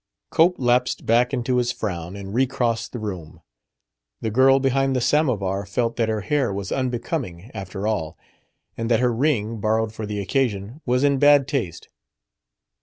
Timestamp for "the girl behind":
4.21-4.95